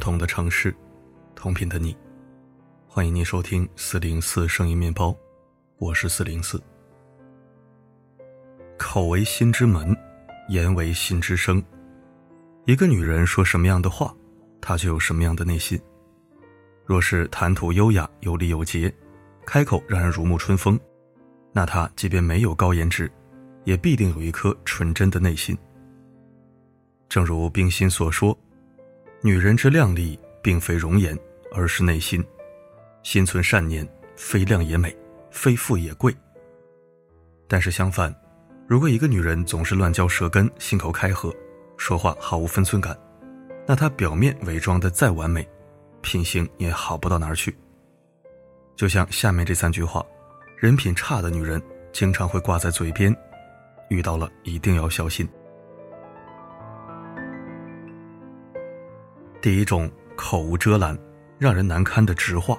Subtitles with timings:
[0.00, 0.74] 同的城市，
[1.36, 1.94] 同频的你，
[2.88, 5.14] 欢迎您收听四零四声音面包，
[5.76, 6.60] 我是四零四。
[8.78, 9.94] 口为心之门，
[10.48, 11.62] 言为心之声。
[12.64, 14.12] 一个女人说什么样的话，
[14.58, 15.78] 她就有什么样的内心。
[16.86, 18.92] 若是谈吐优雅、有礼有节，
[19.44, 20.80] 开口让人如沐春风，
[21.52, 23.12] 那她即便没有高颜值，
[23.64, 25.56] 也必定有一颗纯真的内心。
[27.06, 28.36] 正如冰心所说。
[29.22, 31.18] 女人之靓丽，并非容颜，
[31.52, 32.24] 而是内心。
[33.02, 34.96] 心存善念，非靓也美，
[35.30, 36.14] 非富也贵。
[37.46, 38.14] 但是相反，
[38.66, 41.34] 如果一个女人总是乱嚼舌根，信口开河，
[41.76, 42.98] 说话毫无分寸感，
[43.66, 45.46] 那她表面伪装的再完美，
[46.00, 47.54] 品行也好不到哪儿去。
[48.74, 50.02] 就像下面这三句话：
[50.56, 51.62] 人品差的女人
[51.92, 53.14] 经常会挂在嘴边，
[53.90, 55.28] 遇到了一定要小心。
[59.40, 60.96] 第一种口无遮拦、
[61.38, 62.58] 让人难堪的直话。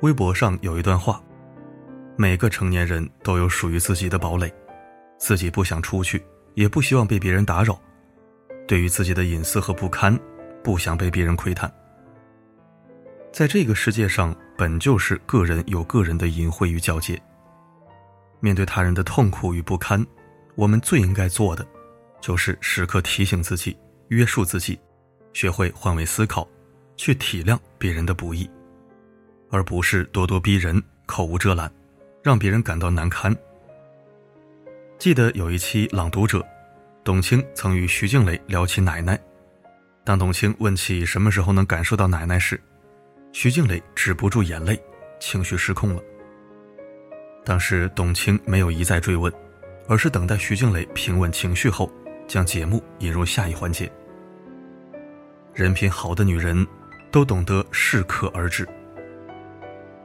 [0.00, 1.22] 微博上有一段话：
[2.16, 4.50] 每个成年人都有属于自己的堡垒，
[5.18, 7.78] 自己不想出去，也不希望被别人打扰。
[8.66, 10.18] 对于自己的隐私和不堪，
[10.64, 11.70] 不想被别人窥探。
[13.30, 17.20] 在这个世界上，本就是个人有个人的隐晦与交界。
[18.40, 20.04] 面对他人的痛苦与不堪，
[20.54, 21.66] 我们最应该做的，
[22.22, 23.76] 就是时刻提醒自己，
[24.08, 24.78] 约束自己。
[25.36, 26.48] 学会换位思考，
[26.96, 28.48] 去体谅别人的不易，
[29.50, 31.70] 而不是咄咄逼人、口无遮拦，
[32.22, 33.36] 让别人感到难堪。
[34.98, 36.38] 记得有一期《朗读者》，
[37.04, 39.20] 董卿曾与徐静蕾聊起奶奶。
[40.04, 42.58] 当董卿问起什么时候能感受到奶奶时，
[43.30, 44.82] 徐静蕾止不住眼泪，
[45.20, 46.02] 情绪失控了。
[47.44, 49.30] 当时董卿没有一再追问，
[49.86, 51.92] 而是等待徐静蕾平稳情绪后，
[52.26, 53.92] 将节目引入下一环节。
[55.56, 56.66] 人品好的女人，
[57.10, 58.68] 都懂得适可而止。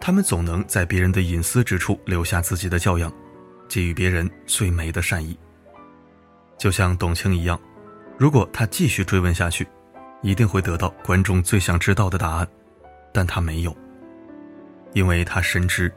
[0.00, 3.12] 她们总能在别人的隐私之处留下自己的教养，
[3.68, 5.38] 给予别人最美的善意。
[6.56, 7.60] 就像董卿一样，
[8.16, 9.68] 如果她继续追问下去，
[10.22, 12.48] 一定会得到观众最想知道的答案，
[13.12, 13.76] 但她没有，
[14.94, 15.92] 因为她深知，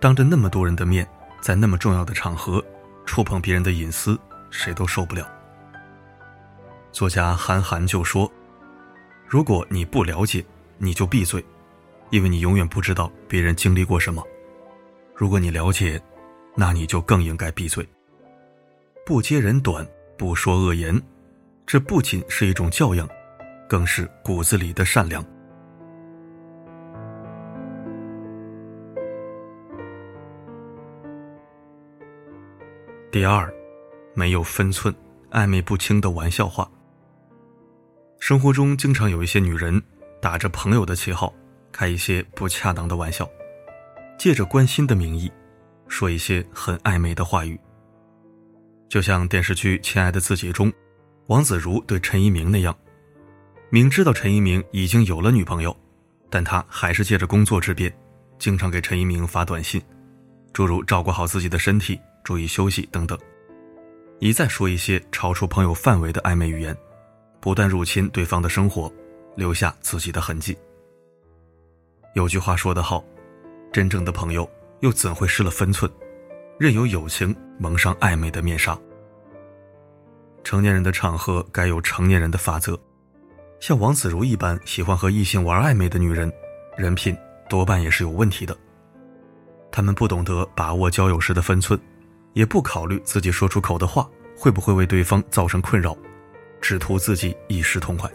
[0.00, 1.08] 当着那么多人的面，
[1.40, 2.62] 在那么重要的场合，
[3.06, 4.20] 触碰别人的隐私，
[4.50, 5.26] 谁都受不了。
[6.92, 8.30] 作家韩寒就说。
[9.32, 10.44] 如果你不了解，
[10.76, 11.42] 你就闭嘴，
[12.10, 14.22] 因为你永远不知道别人经历过什么。
[15.14, 15.98] 如果你了解，
[16.54, 17.82] 那你就更应该闭嘴。
[19.06, 19.88] 不揭人短，
[20.18, 21.00] 不说恶言，
[21.64, 23.08] 这不仅是一种教养，
[23.66, 25.24] 更是骨子里的善良。
[33.10, 33.50] 第二，
[34.12, 34.94] 没有分寸、
[35.30, 36.70] 暧昧不清的玩笑话。
[38.22, 39.82] 生活中经常有一些女人
[40.20, 41.34] 打着朋友的旗号，
[41.72, 43.28] 开一些不恰当的玩笑，
[44.16, 45.28] 借着关心的名义，
[45.88, 47.58] 说一些很暧昧的话语。
[48.88, 50.72] 就像电视剧《亲爱的自己》中，
[51.26, 52.72] 王子如对陈一鸣那样，
[53.70, 55.76] 明知道陈一鸣已经有了女朋友，
[56.30, 57.92] 但他还是借着工作之便，
[58.38, 59.82] 经常给陈一鸣发短信，
[60.52, 63.18] 诸如照顾好自己的身体，注意休息等等，
[64.20, 66.76] 一再说一些超出朋友范围的暧昧语言。
[67.42, 68.90] 不断入侵对方的生活，
[69.34, 70.56] 留下自己的痕迹。
[72.14, 73.04] 有句话说得好，
[73.72, 74.48] 真正的朋友
[74.78, 75.90] 又怎会失了分寸，
[76.56, 78.78] 任由友情蒙上暧昧的面纱？
[80.44, 82.78] 成年人的场合该有成年人的法则。
[83.58, 86.32] 像王子如一般喜欢和异性玩暧昧的女人，
[86.76, 87.16] 人品
[87.48, 88.56] 多半也是有问题的。
[89.72, 91.76] 他们不懂得把握交友时的分寸，
[92.34, 94.08] 也不考虑自己说出口的话
[94.38, 95.96] 会不会为对方造成困扰。
[96.62, 98.08] 只图自己一时痛快，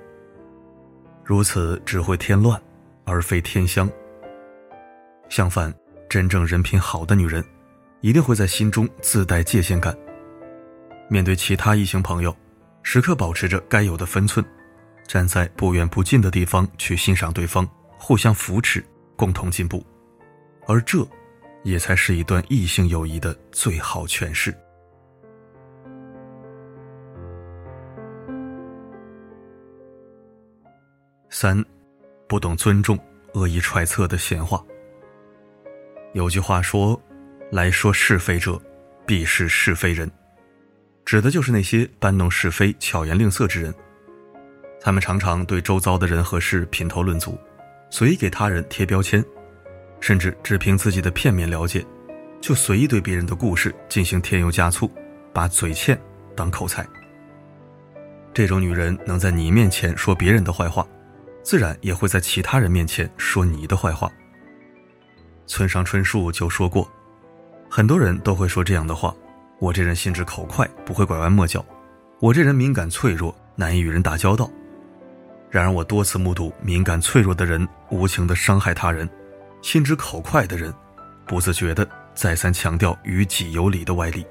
[1.23, 2.59] 如此只会添乱，
[3.03, 3.87] 而非添香。
[5.27, 5.71] 相反，
[6.09, 7.43] 真正人品好的女人，
[7.99, 9.95] 一定会在心中自带界限感。
[11.09, 12.35] 面对其他异性朋友，
[12.81, 14.43] 时刻保持着该有的分寸，
[15.05, 17.67] 站在不远不近的地方去欣赏对方，
[17.97, 18.83] 互相扶持，
[19.17, 19.85] 共同进步。
[20.65, 21.05] 而这，
[21.63, 24.55] 也才是一段异性友谊的最好诠释。
[31.39, 31.63] 三，
[32.27, 32.97] 不懂尊重、
[33.35, 34.59] 恶意揣测的闲话。
[36.13, 36.99] 有句话说
[37.53, 38.59] ：“来说是非者，
[39.05, 40.09] 必是是非人。”
[41.05, 43.71] 指的就是那些搬弄是非、巧言令色之人。
[44.81, 47.37] 他们常常对周遭的人和事品头论足，
[47.91, 49.23] 随意给他人贴标签，
[49.99, 51.85] 甚至只凭自己的片面了解，
[52.41, 54.91] 就随意对别人的故事进行添油加醋，
[55.31, 55.95] 把嘴欠
[56.35, 56.83] 当口才。
[58.33, 60.83] 这种女人能在你面前说别人的坏话。
[61.47, 64.11] 自然也会在其他人面前说你的坏话。
[65.45, 66.85] 村上春树就说过，
[67.69, 69.15] 很多人都会说这样的话：
[69.57, 71.61] 我这人心直口快，不会拐弯抹角；
[72.19, 74.51] 我这人敏感脆弱，难以与人打交道。
[75.49, 79.09] 然而，我多次目睹敏感脆弱的人无情的伤害他人，
[79.61, 80.73] 心直口快的人
[81.25, 84.25] 不自觉的再三强调于己有理的歪理。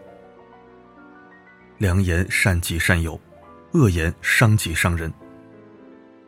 [1.79, 3.19] 良言善己善友，
[3.73, 5.11] 恶言伤己伤人。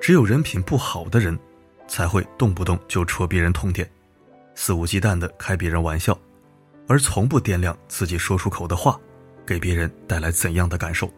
[0.01, 1.39] 只有人品不好的人，
[1.87, 3.89] 才会动不动就戳别人痛点，
[4.55, 6.19] 肆无忌惮的开别人玩笑，
[6.87, 8.99] 而从不掂量自己说出口的话，
[9.47, 11.13] 给别人带来怎样的感受。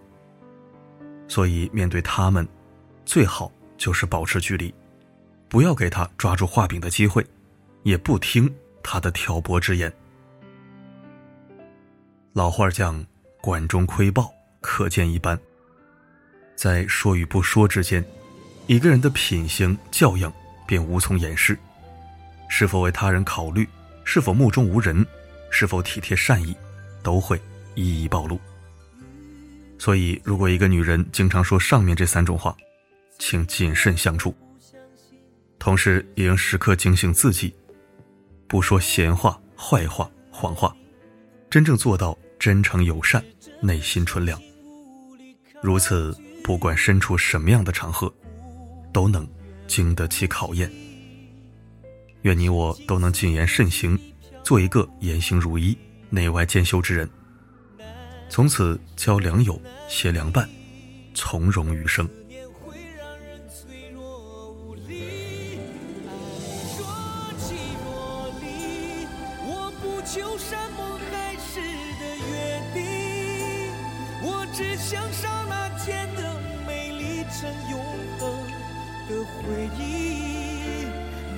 [1.29, 2.47] 所以面对他们，
[3.05, 4.75] 最好就是保持距离，
[5.49, 7.25] 不要给他抓住画饼的机会，
[7.83, 9.93] 也不听他的挑拨之言。
[12.33, 13.05] 老话讲
[13.43, 15.39] ：“管中窥豹，可见一斑。”
[16.57, 18.05] 在说与不说之间。
[18.71, 20.33] 一个人的品行教养
[20.65, 21.59] 便无从掩饰，
[22.49, 23.69] 是否为他人考虑，
[24.05, 25.05] 是否目中无人，
[25.51, 26.55] 是否体贴善意，
[27.03, 27.43] 都会
[27.75, 28.39] 一一暴露。
[29.77, 32.57] 所以，如果一个女人经常说上面这三种话，
[33.19, 34.33] 请谨慎相处。
[35.59, 37.53] 同时，也应时刻警醒自己，
[38.47, 40.73] 不说闲话、坏话、谎话，
[41.51, 43.21] 真正做到真诚友善，
[43.61, 44.41] 内心纯良。
[45.61, 48.15] 如此，不管身处什么样的场合。
[48.93, 49.27] 都能
[49.67, 50.71] 经得起考验。
[52.23, 53.99] 愿你我都能谨言慎行，
[54.43, 55.77] 做一个言行如一、
[56.11, 57.09] 内外兼修之人。
[58.29, 60.49] 从此交良友，携良伴，
[61.15, 62.09] 从容余生。
[74.23, 77.81] 我只想刹那间的美丽成永
[78.19, 78.60] 恒。
[79.11, 80.87] 的回忆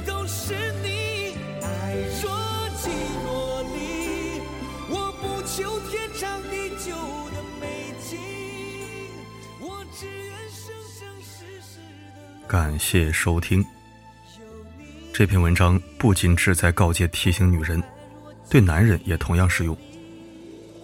[0.07, 0.53] 都是
[0.83, 2.31] 你，爱若
[2.77, 2.91] 即
[3.25, 4.43] 若离，
[4.91, 6.95] 我不求天长地久
[7.31, 8.19] 的美景，
[9.59, 11.79] 我只愿生生世世
[12.43, 12.47] 的。
[12.47, 13.65] 感谢收听。
[15.15, 17.83] 这篇文章不仅旨在告诫提醒女人，
[18.51, 19.75] 对男人也同样适用。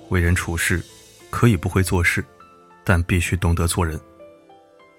[0.08, 0.82] 为人处事，
[1.28, 2.24] 可以不会做事，
[2.82, 4.00] 但必须懂得做人。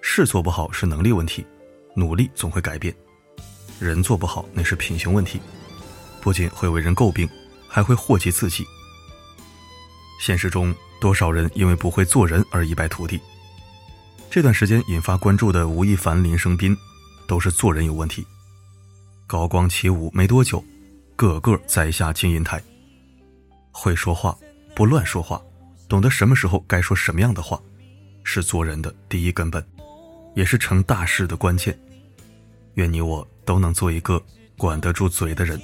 [0.02, 1.44] 事做不好是能力问题。
[1.96, 2.96] 努力总会改变，
[3.80, 5.40] 人做不好那是品行问题，
[6.22, 7.28] 不仅会为人诟病，
[7.68, 8.66] 还会祸及自己。
[10.22, 13.20] 现实中，多少人因为不会做人而一败涂地？
[14.30, 16.78] 这段时间引发关注的吴亦凡、林生斌，
[17.28, 18.26] 都是做人有问题。
[19.26, 20.64] 高光起舞没多久，
[21.16, 22.62] 个个栽下金银台。
[23.72, 24.38] 会说话，
[24.76, 25.42] 不乱说话，
[25.88, 27.60] 懂得什么时候该说什么样的话，
[28.24, 29.66] 是做人的第一根本。
[30.36, 31.78] 也是成大事的关键。
[32.76, 34.22] 愿你我都能做一个
[34.58, 35.60] 管得住嘴的人。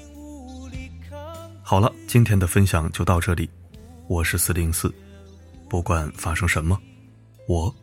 [1.62, 3.50] 好了，今天的分享就到这里。
[4.08, 4.94] 我是四零四，
[5.68, 6.80] 不管发生什么，
[7.48, 7.74] 我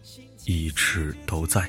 [0.44, 1.68] 一直都在。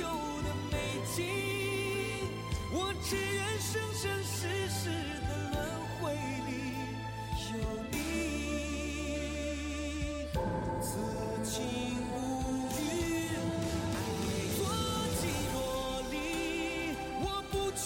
[0.00, 0.76] 旧的美
[1.14, 1.18] 景
[2.72, 4.38] 我只愿生生世
[4.70, 4.88] 世
[5.26, 5.54] 的轮
[6.00, 6.00] 回
[6.46, 6.50] 里
[7.52, 7.54] 有
[7.90, 7.94] 你。
[10.80, 10.88] 此
[11.44, 11.52] 情
[12.14, 12.16] 无
[12.78, 12.80] 语
[13.92, 14.24] 爱你
[14.56, 14.60] 若
[15.20, 15.54] 即若
[16.10, 16.14] 离
[17.20, 17.84] 我不求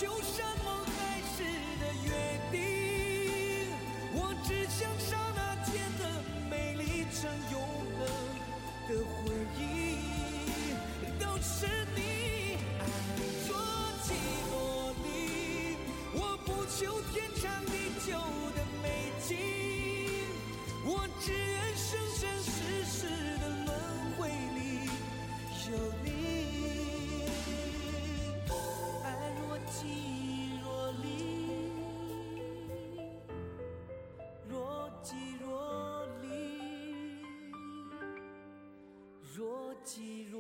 [39.85, 40.34] 若即若离，若即若。